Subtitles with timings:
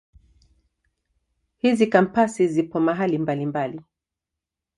[1.57, 3.81] Hizi Kampasi zipo mahali mbalimbali.